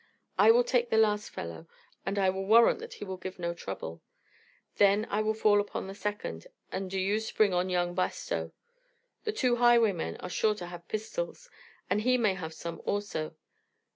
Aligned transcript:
I 0.35 0.49
will 0.49 0.63
take 0.63 0.89
the 0.89 0.97
last 0.97 1.29
fellow, 1.29 1.67
and 2.07 2.17
I 2.17 2.31
will 2.31 2.43
warrant 2.47 2.79
that 2.79 2.95
he 2.95 3.05
will 3.05 3.17
give 3.17 3.37
no 3.37 3.53
trouble; 3.53 4.01
then 4.77 5.05
I 5.11 5.21
will 5.21 5.35
fall 5.35 5.61
upon 5.61 5.85
the 5.85 5.93
second, 5.93 6.47
and 6.71 6.89
do 6.89 6.99
you 6.99 7.19
spring 7.19 7.53
on 7.53 7.69
young 7.69 7.93
Bastow. 7.93 8.51
The 9.25 9.31
two 9.31 9.57
highwaymen 9.57 10.17
are 10.17 10.27
sure 10.29 10.55
to 10.55 10.65
have 10.65 10.87
pistols, 10.87 11.51
and 11.87 12.01
he 12.01 12.17
may 12.17 12.33
have 12.33 12.55
some 12.55 12.81
also. 12.83 13.35